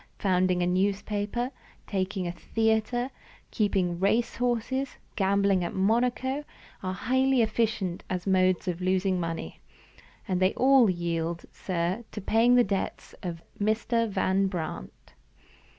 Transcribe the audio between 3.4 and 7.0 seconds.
keeping race horses, gambling at Monaco, are